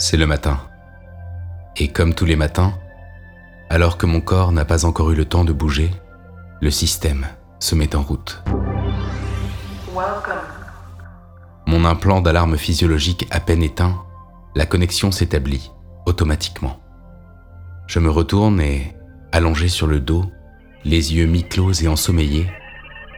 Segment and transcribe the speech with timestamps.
[0.00, 0.60] C'est le matin.
[1.76, 2.72] Et comme tous les matins,
[3.68, 5.90] alors que mon corps n'a pas encore eu le temps de bouger,
[6.60, 7.26] le système
[7.58, 8.44] se met en route.
[11.66, 14.00] Mon implant d'alarme physiologique à peine éteint,
[14.54, 15.72] la connexion s'établit
[16.06, 16.78] automatiquement.
[17.88, 18.96] Je me retourne et,
[19.32, 20.24] allongé sur le dos,
[20.84, 22.48] les yeux mi-clos et ensommeillés,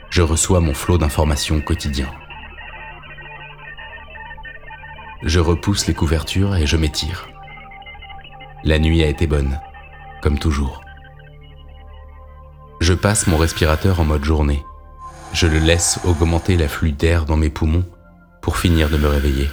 [0.08, 2.08] je reçois mon flot d'informations quotidien.
[5.22, 7.28] Je repousse les couvertures et je m'étire.
[8.64, 9.60] La nuit a été bonne,
[10.22, 10.80] comme toujours.
[12.80, 14.64] Je passe mon respirateur en mode journée.
[15.34, 17.84] Je le laisse augmenter l'afflux d'air dans mes poumons
[18.40, 19.50] pour finir de me réveiller.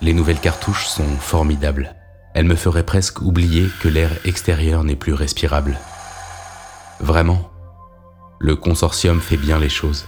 [0.00, 1.96] Les nouvelles cartouches sont formidables.
[2.34, 5.78] Elles me feraient presque oublier que l'air extérieur n'est plus respirable.
[7.00, 7.50] Vraiment,
[8.38, 10.06] le consortium fait bien les choses.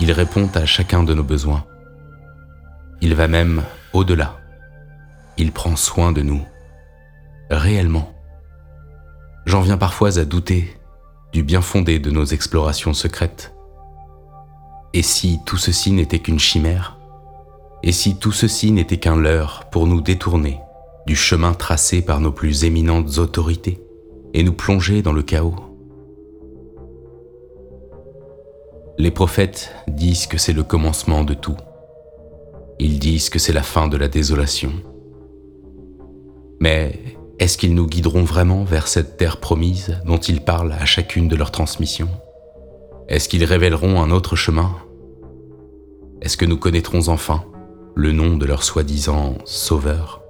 [0.00, 1.64] Il répond à chacun de nos besoins.
[3.00, 4.38] Il va même au-delà.
[5.36, 6.42] Il prend soin de nous.
[7.50, 8.12] Réellement.
[9.44, 10.76] J'en viens parfois à douter
[11.32, 13.54] du bien fondé de nos explorations secrètes.
[14.94, 16.96] Et si tout ceci n'était qu'une chimère?
[17.82, 20.58] Et si tout ceci n'était qu'un leurre pour nous détourner
[21.06, 23.80] du chemin tracé par nos plus éminentes autorités
[24.32, 25.54] et nous plonger dans le chaos?
[28.98, 31.56] Les prophètes disent que c'est le commencement de tout.
[32.78, 34.72] Ils disent que c'est la fin de la désolation.
[36.60, 37.00] Mais
[37.38, 41.36] est-ce qu'ils nous guideront vraiment vers cette terre promise dont ils parlent à chacune de
[41.36, 42.10] leurs transmissions?
[43.08, 44.74] Est-ce qu'ils révéleront un autre chemin?
[46.20, 47.44] Est-ce que nous connaîtrons enfin
[47.94, 50.22] le nom de leur soi-disant sauveur?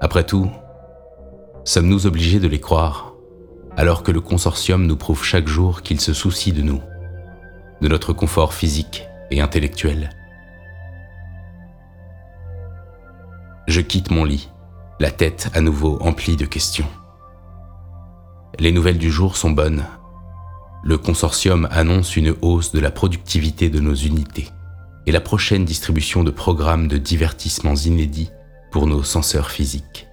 [0.00, 0.50] Après tout,
[1.64, 3.14] sommes-nous obligés de les croire
[3.76, 6.80] alors que le consortium nous prouve chaque jour qu'il se soucie de nous,
[7.80, 10.10] de notre confort physique et intellectuel?
[13.70, 14.48] Je quitte mon lit,
[14.98, 16.88] la tête à nouveau emplie de questions.
[18.58, 19.86] Les nouvelles du jour sont bonnes.
[20.82, 24.48] Le consortium annonce une hausse de la productivité de nos unités
[25.06, 28.30] et la prochaine distribution de programmes de divertissements inédits
[28.72, 30.08] pour nos senseurs physiques.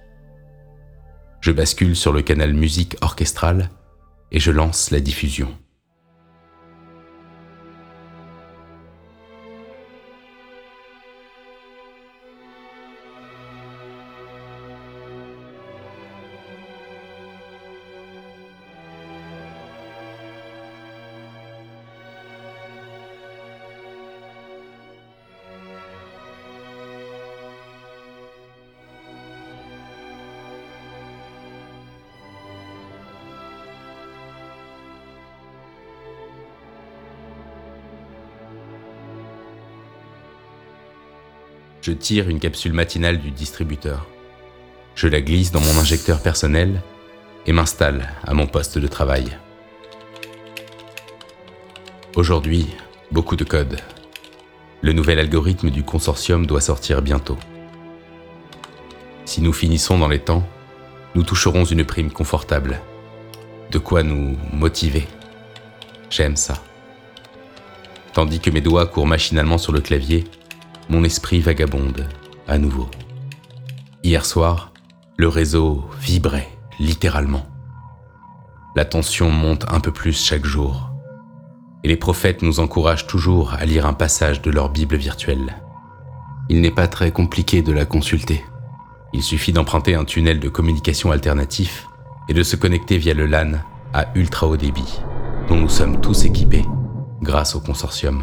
[1.40, 3.70] Je bascule sur le canal musique orchestrale
[4.30, 5.48] et je lance la diffusion.
[41.88, 44.06] Je tire une capsule matinale du distributeur.
[44.94, 46.82] Je la glisse dans mon injecteur personnel
[47.46, 49.38] et m'installe à mon poste de travail.
[52.14, 52.66] Aujourd'hui,
[53.10, 53.80] beaucoup de code.
[54.82, 57.38] Le nouvel algorithme du consortium doit sortir bientôt.
[59.24, 60.46] Si nous finissons dans les temps,
[61.14, 62.80] nous toucherons une prime confortable.
[63.70, 65.08] De quoi nous motiver.
[66.10, 66.62] J'aime ça.
[68.12, 70.26] Tandis que mes doigts courent machinalement sur le clavier,
[70.88, 72.06] mon esprit vagabonde
[72.46, 72.88] à nouveau.
[74.02, 74.72] Hier soir,
[75.16, 77.46] le réseau vibrait littéralement.
[78.76, 80.90] La tension monte un peu plus chaque jour.
[81.84, 85.56] Et les prophètes nous encouragent toujours à lire un passage de leur Bible virtuelle.
[86.48, 88.44] Il n'est pas très compliqué de la consulter.
[89.12, 91.86] Il suffit d'emprunter un tunnel de communication alternatif
[92.28, 93.52] et de se connecter via le LAN
[93.92, 95.00] à ultra haut débit,
[95.48, 96.64] dont nous sommes tous équipés
[97.22, 98.22] grâce au consortium.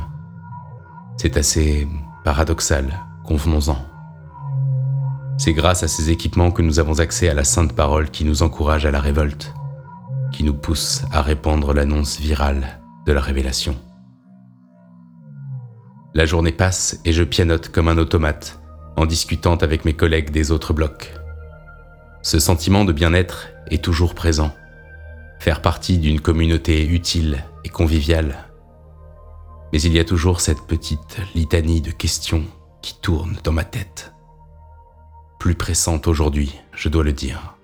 [1.17, 1.87] C'est assez
[2.25, 3.77] paradoxal, convenons-en.
[5.37, 8.41] C'est grâce à ces équipements que nous avons accès à la sainte parole qui nous
[8.41, 9.53] encourage à la révolte,
[10.33, 13.77] qui nous pousse à répandre l'annonce virale de la révélation.
[16.15, 18.59] La journée passe et je pianote comme un automate
[18.97, 21.13] en discutant avec mes collègues des autres blocs.
[22.23, 24.51] Ce sentiment de bien-être est toujours présent.
[25.37, 28.35] Faire partie d'une communauté utile et conviviale
[29.71, 32.45] mais il y a toujours cette petite litanie de questions
[32.81, 34.13] qui tourne dans ma tête.
[35.39, 37.54] Plus pressante aujourd'hui, je dois le dire.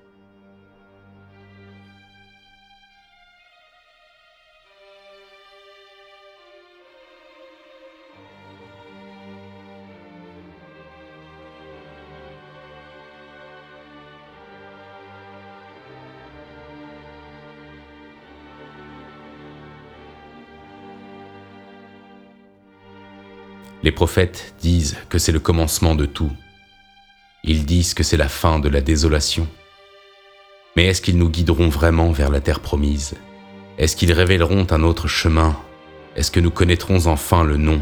[23.84, 26.32] Les prophètes disent que c'est le commencement de tout,
[27.44, 29.48] Ils disent que c'est la fin de la désolation.
[30.76, 33.16] Mais est-ce qu'ils nous guideront vraiment vers la terre promise?
[33.80, 35.58] Est-ce qu'ils révéleront un autre chemin?
[36.16, 37.82] Est-ce que nous connaîtrons enfin le nom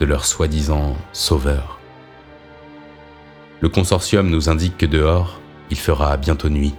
[0.00, 1.80] de leur soi-disant sauveur?
[3.60, 5.40] Le consortium nous indique que dehors,
[5.70, 6.74] il fera bientôt nuit.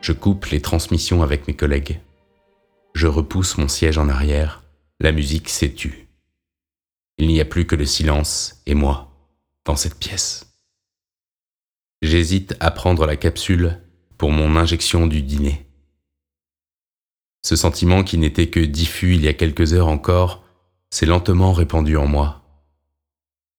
[0.00, 2.00] Je coupe les transmissions avec mes collègues.
[2.94, 4.64] Je repousse mon siège en arrière.
[4.98, 6.05] La musique s'est tue.
[7.18, 9.12] Il n'y a plus que le silence et moi
[9.64, 10.54] dans cette pièce.
[12.02, 13.80] J'hésite à prendre la capsule
[14.18, 15.66] pour mon injection du dîner.
[17.42, 20.44] Ce sentiment qui n'était que diffus il y a quelques heures encore
[20.90, 22.42] s'est lentement répandu en moi.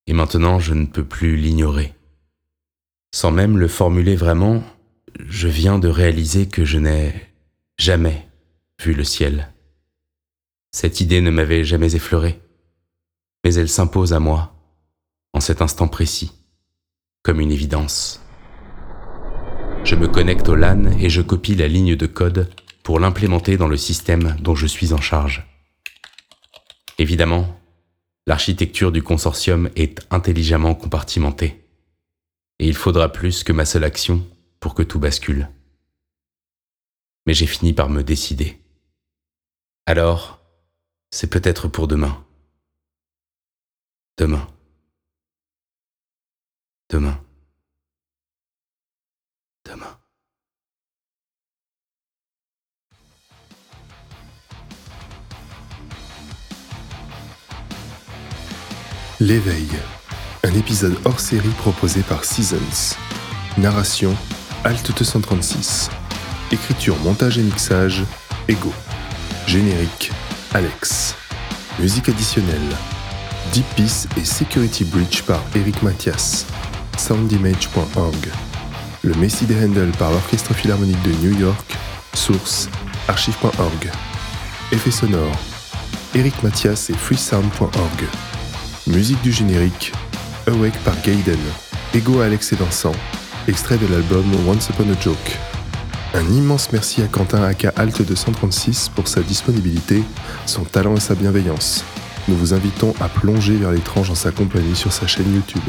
[0.07, 1.93] Et maintenant je ne peux plus l'ignorer.
[3.13, 4.63] Sans même le formuler vraiment,
[5.19, 7.13] je viens de réaliser que je n'ai
[7.77, 8.27] jamais
[8.83, 9.53] vu le ciel.
[10.71, 12.39] Cette idée ne m'avait jamais effleuré,
[13.43, 14.53] mais elle s'impose à moi,
[15.33, 16.31] en cet instant précis,
[17.23, 18.21] comme une évidence.
[19.83, 22.49] Je me connecte au LAN et je copie la ligne de code
[22.83, 25.45] pour l'implémenter dans le système dont je suis en charge.
[26.97, 27.59] Évidemment,
[28.25, 31.63] l'architecture du consortium est intelligemment compartimentée,
[32.59, 34.25] et il faudra plus que ma seule action
[34.59, 35.49] pour que tout bascule.
[37.25, 38.57] Mais j'ai fini par me décider.
[39.85, 40.41] Alors,
[41.11, 42.23] c'est peut-être pour demain.
[44.17, 44.47] Demain.
[46.89, 47.19] Demain.
[49.63, 49.99] Demain.
[59.19, 59.67] L'éveil,
[60.43, 62.95] un épisode hors série proposé par Seasons.
[63.59, 64.15] Narration
[64.63, 65.91] Alt 236.
[66.51, 68.03] Écriture, montage et mixage
[68.47, 68.73] Ego.
[69.45, 70.11] Générique
[70.55, 71.15] Alex.
[71.79, 72.75] Musique additionnelle
[73.53, 76.45] Deep Peace et Security Breach par Eric Mathias.
[76.97, 78.27] Soundimage.org.
[79.03, 81.77] Le Messi des Handle par l'Orchestre Philharmonique de New York.
[82.13, 82.69] Source
[83.07, 83.91] archive.org.
[84.71, 85.35] Effet sonore
[86.15, 88.03] Eric Mathias et freesound.org.
[88.87, 89.93] Musique du générique
[90.47, 91.39] Awake par Gaiden.
[91.93, 92.93] Ego Alex et Vincent.
[93.47, 95.37] Extrait de l'album Once Upon a Joke.
[96.13, 100.03] Un immense merci à Quentin Aka Alt 236 pour sa disponibilité,
[100.45, 101.83] son talent et sa bienveillance.
[102.27, 105.63] Nous vous invitons à plonger vers l'étrange en sa compagnie sur sa chaîne YouTube.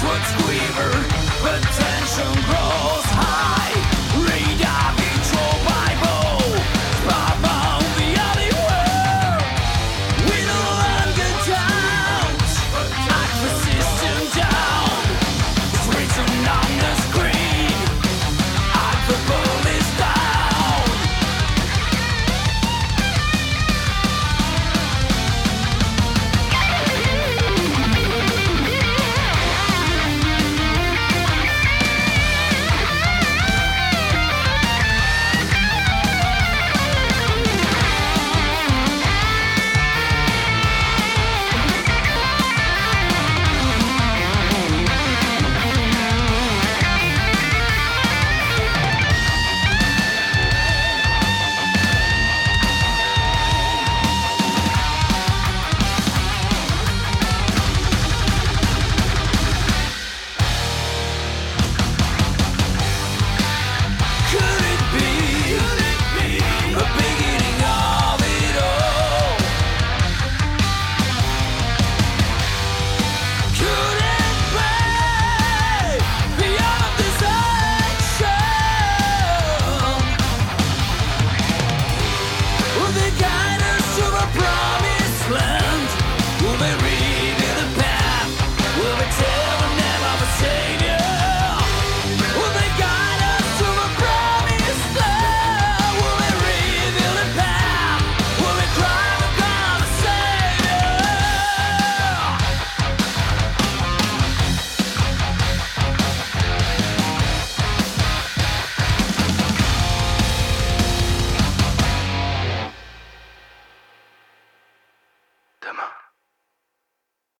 [0.00, 1.07] That's what